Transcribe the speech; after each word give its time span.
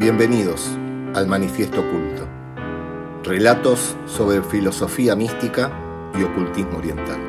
Bienvenidos 0.00 0.66
al 1.14 1.26
Manifiesto 1.26 1.80
Oculto. 1.80 2.26
Relatos 3.22 3.94
sobre 4.06 4.42
filosofía 4.42 5.14
mística 5.14 6.10
y 6.18 6.22
ocultismo 6.22 6.78
oriental. 6.78 7.20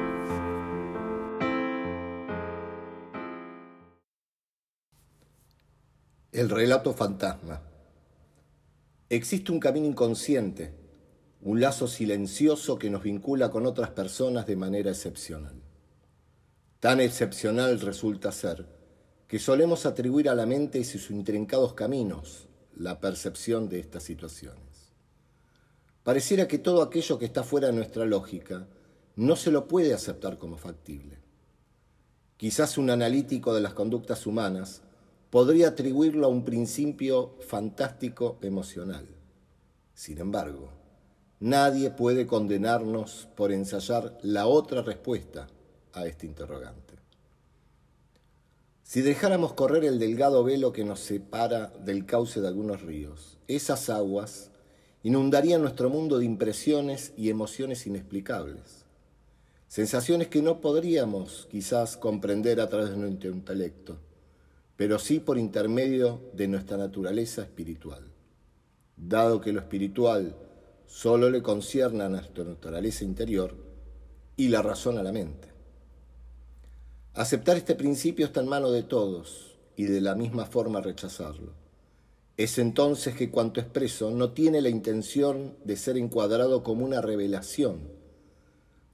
El 6.32 6.50
relato 6.50 6.94
fantasma. 6.94 7.62
Existe 9.10 9.52
un 9.52 9.60
camino 9.60 9.88
inconsciente, 9.88 10.74
un 11.42 11.60
lazo 11.60 11.90
silencioso 11.90 12.80
que 12.80 12.90
nos 12.90 13.04
vincula 13.04 13.52
con 13.52 13.66
otras 13.66 13.90
personas 13.90 14.48
de 14.48 14.56
manera 14.56 14.92
excepcional. 14.92 15.62
Tan 16.80 17.02
excepcional 17.02 17.82
resulta 17.82 18.32
ser 18.32 18.66
que 19.28 19.40
solemos 19.40 19.86
atribuir 19.86 20.30
a 20.30 20.36
la 20.36 20.46
mente 20.46 20.80
y 20.80 20.86
sus 20.86 21.12
intrincados 21.12 21.74
caminos 21.74 22.48
la 22.76 23.00
percepción 23.00 23.70
de 23.70 23.80
estas 23.80 24.04
situaciones. 24.04 24.62
Pareciera 26.04 26.48
que 26.48 26.58
todo 26.58 26.82
aquello 26.82 27.20
que 27.20 27.26
está 27.26 27.44
fuera 27.44 27.68
de 27.68 27.74
nuestra 27.74 28.06
lógica 28.06 28.68
no 29.16 29.36
se 29.36 29.52
lo 29.52 29.68
puede 29.68 29.94
aceptar 29.94 30.38
como 30.38 30.58
factible. 30.58 31.20
Quizás 32.38 32.78
un 32.78 32.90
analítico 32.90 33.54
de 33.54 33.62
las 33.62 33.74
conductas 33.74 34.26
humanas 34.26 34.82
podría 35.30 35.70
atribuirlo 35.70 36.26
a 36.26 36.30
un 36.30 36.44
principio 36.44 37.36
fantástico 37.48 38.40
emocional. 38.42 39.08
Sin 39.94 40.18
embargo, 40.18 40.70
nadie 41.40 41.92
puede 41.92 42.26
condenarnos 42.26 43.28
por 43.36 43.52
ensayar 43.52 44.18
la 44.24 44.48
otra 44.48 44.82
respuesta 44.82 45.48
a 45.94 46.08
este 46.08 46.26
interrogante. 46.26 46.96
Si 48.92 49.02
dejáramos 49.02 49.54
correr 49.54 49.86
el 49.86 50.00
delgado 50.00 50.44
velo 50.44 50.74
que 50.74 50.84
nos 50.84 51.00
separa 51.00 51.72
del 51.86 52.06
cauce 52.06 52.42
de 52.42 52.50
algunos 52.50 52.82
ríos, 52.82 53.38
esas 53.48 53.90
aguas 53.90 54.52
inundarían 55.02 55.62
nuestro 55.62 55.90
mundo 55.90 56.20
de 56.20 56.26
impresiones 56.26 57.14
y 57.16 57.30
emociones 57.30 57.88
inexplicables, 57.88 58.84
sensaciones 59.70 60.28
que 60.28 60.42
no 60.42 60.60
podríamos 60.60 61.48
quizás 61.50 61.96
comprender 61.96 62.60
a 62.60 62.68
través 62.68 62.90
de 62.90 62.98
nuestro 62.98 63.32
intelecto, 63.32 63.98
pero 64.76 65.00
sí 65.00 65.22
por 65.22 65.38
intermedio 65.38 66.20
de 66.34 66.50
nuestra 66.50 66.76
naturaleza 66.76 67.44
espiritual, 67.44 68.12
dado 68.98 69.40
que 69.40 69.54
lo 69.54 69.62
espiritual 69.62 70.36
solo 70.86 71.30
le 71.30 71.42
concierne 71.42 72.04
a 72.04 72.10
nuestra 72.10 72.44
naturaleza 72.44 73.06
interior 73.06 73.56
y 74.36 74.50
la 74.50 74.62
razón 74.62 74.98
a 74.98 75.04
la 75.04 75.14
mente. 75.14 75.51
Aceptar 77.14 77.58
este 77.58 77.76
principio 77.76 78.26
está 78.26 78.40
en 78.40 78.48
mano 78.48 78.72
de 78.72 78.84
todos 78.84 79.58
y 79.76 79.84
de 79.84 80.00
la 80.00 80.16
misma 80.16 80.46
forma 80.46 80.80
rechazarlo. 80.80 81.52
Es 82.38 82.58
entonces 82.58 83.16
que 83.16 83.30
cuanto 83.30 83.60
expreso 83.60 84.12
no 84.12 84.32
tiene 84.32 84.62
la 84.62 84.70
intención 84.70 85.58
de 85.66 85.76
ser 85.76 85.98
encuadrado 85.98 86.64
como 86.64 86.86
una 86.86 87.02
revelación, 87.02 87.90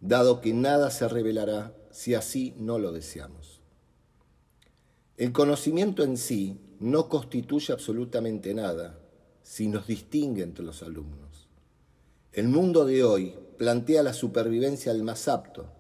dado 0.02 0.42
que 0.42 0.52
nada 0.52 0.90
se 0.90 1.08
revelará 1.08 1.76
si 1.92 2.16
así 2.16 2.56
no 2.58 2.80
lo 2.80 2.92
deseamos. 2.92 3.62
El 5.18 5.32
conocimiento 5.32 6.04
en 6.04 6.18
sí 6.18 6.60
no 6.80 7.10
constituye 7.10 7.72
absolutamente 7.72 8.52
nada 8.56 9.00
si 9.44 9.68
nos 9.68 9.86
distingue 9.86 10.42
entre 10.42 10.66
los 10.66 10.82
alumnos. 10.82 11.48
El 12.34 12.48
mundo 12.48 12.84
de 12.84 13.04
hoy 13.04 13.36
plantea 13.60 14.02
la 14.02 14.14
supervivencia 14.14 14.92
del 14.92 15.04
más 15.04 15.28
apto, 15.28 15.72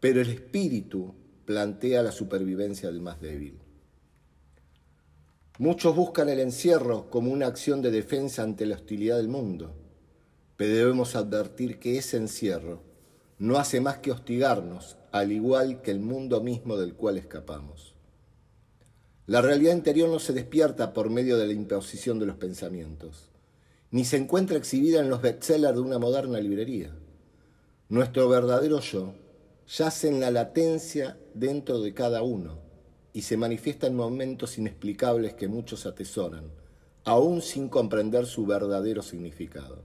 pero 0.00 0.20
el 0.20 0.28
espíritu 0.28 1.21
plantea 1.44 2.02
la 2.02 2.12
supervivencia 2.12 2.90
del 2.90 3.00
más 3.00 3.20
débil. 3.20 3.58
Muchos 5.58 5.94
buscan 5.94 6.28
el 6.28 6.40
encierro 6.40 7.10
como 7.10 7.30
una 7.30 7.46
acción 7.46 7.82
de 7.82 7.90
defensa 7.90 8.42
ante 8.42 8.66
la 8.66 8.76
hostilidad 8.76 9.18
del 9.18 9.28
mundo, 9.28 9.74
pero 10.56 10.74
debemos 10.74 11.14
advertir 11.14 11.78
que 11.78 11.98
ese 11.98 12.16
encierro 12.16 12.82
no 13.38 13.58
hace 13.58 13.80
más 13.80 13.98
que 13.98 14.12
hostigarnos, 14.12 14.96
al 15.10 15.30
igual 15.32 15.82
que 15.82 15.90
el 15.90 16.00
mundo 16.00 16.40
mismo 16.40 16.76
del 16.76 16.94
cual 16.94 17.18
escapamos. 17.18 17.94
La 19.26 19.40
realidad 19.40 19.74
interior 19.74 20.08
no 20.08 20.18
se 20.18 20.32
despierta 20.32 20.92
por 20.92 21.10
medio 21.10 21.36
de 21.36 21.46
la 21.46 21.52
imposición 21.52 22.18
de 22.18 22.26
los 22.26 22.36
pensamientos, 22.36 23.30
ni 23.90 24.04
se 24.04 24.16
encuentra 24.16 24.56
exhibida 24.56 25.00
en 25.00 25.10
los 25.10 25.22
bestsellers 25.22 25.74
de 25.74 25.80
una 25.80 25.98
moderna 25.98 26.40
librería. 26.40 26.94
Nuestro 27.88 28.28
verdadero 28.28 28.80
yo 28.80 29.14
yace 29.78 30.08
en 30.08 30.20
la 30.20 30.30
latencia 30.30 31.16
dentro 31.32 31.80
de 31.80 31.94
cada 31.94 32.22
uno 32.22 32.58
y 33.14 33.22
se 33.22 33.38
manifiesta 33.38 33.86
en 33.86 33.96
momentos 33.96 34.58
inexplicables 34.58 35.32
que 35.32 35.48
muchos 35.48 35.86
atesoran, 35.86 36.50
aún 37.04 37.40
sin 37.40 37.70
comprender 37.70 38.26
su 38.26 38.44
verdadero 38.44 39.02
significado. 39.02 39.82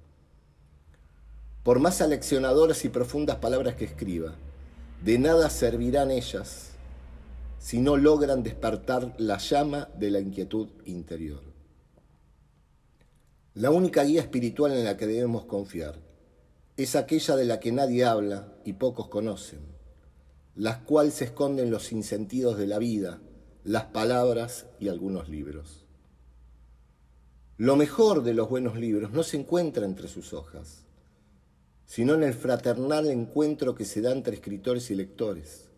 Por 1.63 1.79
más 1.79 2.01
aleccionadoras 2.01 2.83
y 2.83 2.89
profundas 2.89 3.37
palabras 3.37 3.75
que 3.75 3.85
escriba, 3.85 4.35
de 5.03 5.19
nada 5.19 5.49
servirán 5.49 6.11
ellas 6.11 6.71
si 7.59 7.79
no 7.79 7.95
logran 7.95 8.43
despertar 8.43 9.13
la 9.17 9.37
llama 9.37 9.89
de 9.97 10.11
la 10.11 10.19
inquietud 10.19 10.67
interior. 10.85 11.41
La 13.53 13.71
única 13.71 14.03
guía 14.03 14.21
espiritual 14.21 14.73
en 14.73 14.83
la 14.83 14.97
que 14.97 15.07
debemos 15.07 15.45
confiar 15.45 15.95
es 16.75 16.95
aquella 16.95 17.35
de 17.35 17.45
la 17.45 17.59
que 17.59 17.71
nadie 17.71 18.05
habla 18.05 18.53
y 18.63 18.73
pocos 18.73 19.07
conocen, 19.07 19.76
las 20.57 20.79
cuales 20.79 21.13
se 21.13 21.25
esconden 21.25 21.69
los 21.69 21.83
sinsentidos 21.83 22.57
de 22.57 22.65
la 22.65 22.79
vida, 22.79 23.21
las 23.63 23.85
palabras 23.85 24.65
y 24.79 24.87
algunos 24.87 25.29
libros. 25.29 25.85
Lo 27.57 27.75
mejor 27.75 28.23
de 28.23 28.33
los 28.33 28.49
buenos 28.49 28.75
libros 28.75 29.11
no 29.11 29.21
se 29.21 29.37
encuentra 29.37 29.85
entre 29.85 30.07
sus 30.07 30.33
hojas, 30.33 30.85
sino 31.85 32.15
en 32.15 32.23
el 32.23 32.33
fraternal 32.33 33.07
encuentro 33.07 33.75
que 33.75 33.85
se 33.85 34.01
da 34.01 34.11
entre 34.11 34.35
escritores 34.35 34.89
y 34.89 34.95
lectores, 34.95 35.69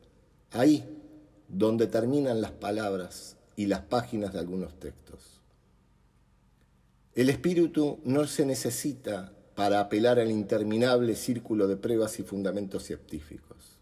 ahí 0.51 0.85
donde 1.50 1.88
terminan 1.88 2.40
las 2.40 2.51
palabras 2.51 3.35
y 3.57 3.66
las 3.66 3.81
páginas 3.81 4.31
de 4.31 4.40
algunos 4.40 4.79
textos. 4.79 5.41
El 7.16 7.29
espíritu 7.29 8.00
no 8.06 8.25
se 8.28 8.46
necesita 8.46 9.34
para 9.56 9.81
apelar 9.81 10.19
al 10.19 10.31
interminable 10.31 11.16
círculo 11.16 11.67
de 11.67 11.75
pruebas 11.75 12.17
y 12.19 12.23
fundamentos 12.23 12.84
científicos. 12.84 13.78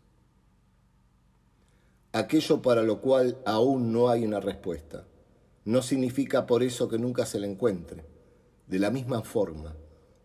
Aquello 2.12 2.62
para 2.62 2.84
lo 2.84 3.01
cual 3.01 3.38
aún 3.45 3.91
no 3.91 4.09
hay 4.09 4.25
una 4.25 4.40
respuesta 4.40 5.06
no 5.68 5.81
significa 5.81 6.45
por 6.45 6.63
eso 6.63 6.88
que 6.88 6.97
nunca 6.97 7.25
se 7.25 7.41
la 7.41 7.45
encuentre. 7.45 8.06
De 8.68 8.79
la 8.79 8.90
misma 8.90 9.22
forma, 9.22 9.75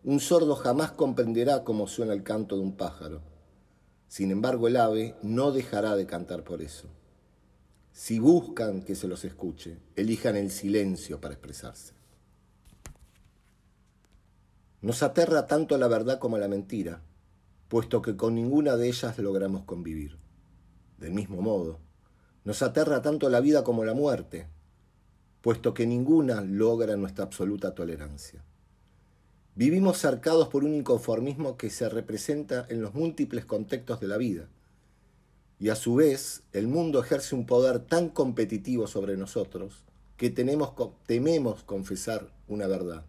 un 0.05 0.21
sordo 0.21 0.55
jamás 0.55 0.93
comprenderá 0.93 1.65
cómo 1.65 1.85
suena 1.85 2.13
el 2.13 2.23
canto 2.23 2.55
de 2.55 2.61
un 2.61 2.77
pájaro. 2.77 3.21
Sin 4.07 4.31
embargo, 4.31 4.69
el 4.69 4.77
ave 4.77 5.17
no 5.21 5.51
dejará 5.51 5.97
de 5.97 6.05
cantar 6.05 6.45
por 6.45 6.61
eso. 6.61 6.87
Si 7.91 8.19
buscan 8.19 8.83
que 8.83 8.95
se 8.95 9.09
los 9.09 9.25
escuche, 9.25 9.79
elijan 9.97 10.37
el 10.37 10.49
silencio 10.49 11.19
para 11.19 11.33
expresarse. 11.33 11.93
Nos 14.81 15.03
aterra 15.03 15.45
tanto 15.45 15.77
la 15.77 15.89
verdad 15.89 16.19
como 16.19 16.37
la 16.37 16.47
mentira, 16.47 17.01
puesto 17.67 18.01
que 18.01 18.15
con 18.15 18.33
ninguna 18.33 18.77
de 18.77 18.87
ellas 18.87 19.17
logramos 19.19 19.65
convivir. 19.65 20.17
Del 21.03 21.11
mismo 21.11 21.41
modo, 21.41 21.79
nos 22.45 22.61
aterra 22.61 23.01
tanto 23.01 23.29
la 23.29 23.41
vida 23.41 23.65
como 23.65 23.83
la 23.83 23.93
muerte, 23.93 24.47
puesto 25.41 25.73
que 25.73 25.85
ninguna 25.85 26.39
logra 26.39 26.95
nuestra 26.95 27.25
absoluta 27.25 27.75
tolerancia. 27.75 28.41
Vivimos 29.53 29.97
cercados 29.97 30.47
por 30.47 30.63
un 30.63 30.73
inconformismo 30.73 31.57
que 31.57 31.69
se 31.69 31.89
representa 31.89 32.65
en 32.69 32.81
los 32.81 32.93
múltiples 32.93 33.43
contextos 33.43 33.99
de 33.99 34.07
la 34.07 34.15
vida, 34.15 34.47
y 35.59 35.67
a 35.67 35.75
su 35.75 35.95
vez 35.95 36.43
el 36.53 36.69
mundo 36.69 37.03
ejerce 37.03 37.35
un 37.35 37.45
poder 37.45 37.79
tan 37.79 38.07
competitivo 38.07 38.87
sobre 38.87 39.17
nosotros 39.17 39.83
que 40.15 40.29
tenemos, 40.29 40.71
tememos 41.05 41.65
confesar 41.65 42.29
una 42.47 42.65
verdad 42.67 43.03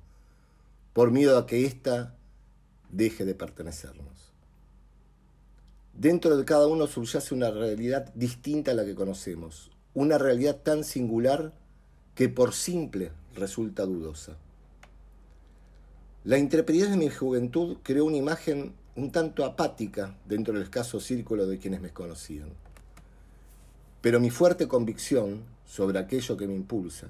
por 0.95 1.13
miedo 1.13 1.39
a 1.39 1.47
que 1.47 1.65
ésta 1.65 2.17
deje 2.91 3.25
de 3.25 3.37
pertenecernos. 3.37 4.34
Dentro 5.97 6.37
de 6.37 6.45
cada 6.45 6.67
uno 6.67 6.89
subyace 6.89 7.35
una 7.35 7.53
realidad 7.53 8.13
distinta 8.15 8.73
a 8.73 8.75
la 8.75 8.85
que 8.85 8.97
conocemos, 8.97 9.71
una 9.95 10.19
realidad 10.19 10.57
tan 10.57 10.83
singular 10.83 11.53
que 12.17 12.29
por 12.29 12.53
simple 12.53 13.13
resulta 13.35 13.85
dudosa. 13.85 14.37
La 16.25 16.39
intrepidez 16.39 16.91
de 16.91 16.97
mi 16.97 17.11
juventud 17.11 17.77
creó 17.85 18.07
una 18.07 18.17
imagen 18.17 18.75
un 18.97 19.13
tanto 19.13 19.45
apática 19.45 20.17
dentro 20.27 20.55
del 20.55 20.65
escaso 20.65 20.99
círculo 20.99 21.47
de 21.47 21.59
quienes 21.59 21.81
me 21.81 21.91
conocían. 21.91 22.49
Pero 24.01 24.19
mi 24.19 24.31
fuerte 24.31 24.67
convicción 24.67 25.43
sobre 25.65 25.99
aquello 25.99 26.37
que 26.37 26.49
me 26.49 26.55
impulsa 26.55 27.09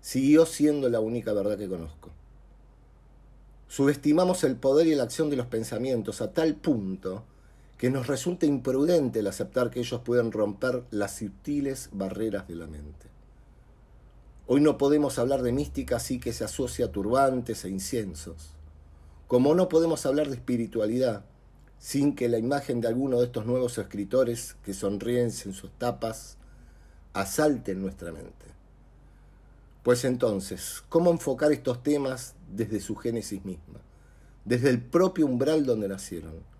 siguió 0.00 0.44
siendo 0.44 0.88
la 0.88 1.00
única 1.00 1.32
verdad 1.32 1.56
que 1.56 1.68
conozco. 1.68 2.10
Subestimamos 3.68 4.42
el 4.44 4.56
poder 4.56 4.86
y 4.88 4.94
la 4.94 5.04
acción 5.04 5.30
de 5.30 5.36
los 5.36 5.46
pensamientos 5.46 6.20
a 6.20 6.32
tal 6.32 6.56
punto 6.56 7.24
que 7.78 7.90
nos 7.90 8.08
resulta 8.08 8.44
imprudente 8.44 9.20
el 9.20 9.28
aceptar 9.28 9.70
que 9.70 9.78
ellos 9.78 10.00
pueden 10.04 10.32
romper 10.32 10.82
las 10.90 11.16
sutiles 11.16 11.88
barreras 11.92 12.48
de 12.48 12.56
la 12.56 12.66
mente. 12.66 13.06
Hoy 14.48 14.60
no 14.60 14.76
podemos 14.78 15.18
hablar 15.18 15.42
de 15.42 15.52
mística 15.52 15.96
así 15.96 16.18
que 16.18 16.32
se 16.32 16.42
asocia 16.44 16.86
a 16.86 16.92
turbantes 16.92 17.64
e 17.64 17.68
inciensos. 17.68 18.54
Como 19.28 19.54
no 19.54 19.68
podemos 19.68 20.04
hablar 20.06 20.26
de 20.28 20.34
espiritualidad 20.34 21.24
sin 21.78 22.16
que 22.16 22.28
la 22.28 22.38
imagen 22.38 22.80
de 22.80 22.88
alguno 22.88 23.20
de 23.20 23.26
estos 23.26 23.46
nuevos 23.46 23.78
escritores 23.78 24.56
que 24.64 24.74
sonríen 24.74 25.26
en 25.26 25.30
sus 25.32 25.70
tapas 25.78 26.36
asalte 27.12 27.72
en 27.72 27.82
nuestra 27.82 28.10
mente. 28.10 28.46
Pues 29.84 30.04
entonces, 30.04 30.82
¿cómo 30.88 31.10
enfocar 31.12 31.52
estos 31.52 31.82
temas 31.84 32.34
desde 32.52 32.80
su 32.80 32.96
génesis 32.96 33.44
misma? 33.44 33.80
Desde 34.44 34.70
el 34.70 34.82
propio 34.82 35.26
umbral 35.26 35.64
donde 35.64 35.88
nacieron. 35.88 36.57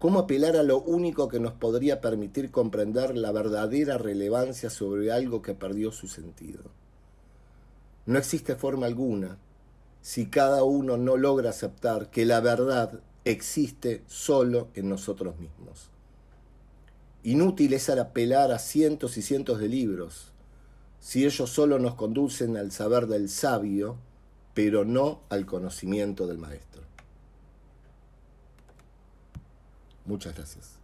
¿Cómo 0.00 0.20
apelar 0.20 0.56
a 0.56 0.62
lo 0.62 0.80
único 0.80 1.28
que 1.28 1.40
nos 1.40 1.52
podría 1.52 2.00
permitir 2.00 2.50
comprender 2.50 3.14
la 3.18 3.32
verdadera 3.32 3.98
relevancia 3.98 4.70
sobre 4.70 5.12
algo 5.12 5.42
que 5.42 5.52
perdió 5.52 5.92
su 5.92 6.08
sentido? 6.08 6.62
No 8.06 8.18
existe 8.18 8.56
forma 8.56 8.86
alguna 8.86 9.36
si 10.00 10.24
cada 10.24 10.64
uno 10.64 10.96
no 10.96 11.18
logra 11.18 11.50
aceptar 11.50 12.08
que 12.08 12.24
la 12.24 12.40
verdad 12.40 13.00
existe 13.26 14.02
solo 14.06 14.68
en 14.72 14.88
nosotros 14.88 15.38
mismos. 15.38 15.90
Inútil 17.22 17.74
es 17.74 17.90
apelar 17.90 18.52
a 18.52 18.58
cientos 18.58 19.18
y 19.18 19.22
cientos 19.22 19.60
de 19.60 19.68
libros, 19.68 20.32
si 20.98 21.26
ellos 21.26 21.50
solo 21.50 21.78
nos 21.78 21.94
conducen 21.94 22.56
al 22.56 22.72
saber 22.72 23.06
del 23.06 23.28
sabio, 23.28 23.98
pero 24.54 24.86
no 24.86 25.20
al 25.28 25.44
conocimiento 25.44 26.26
del 26.26 26.38
maestro. 26.38 26.89
Muchas 30.10 30.34
gracias. 30.34 30.79